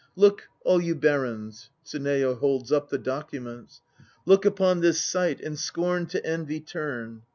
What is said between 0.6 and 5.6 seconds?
all you barons! (TSUNEYO holds up the documents.) Look upon this sight And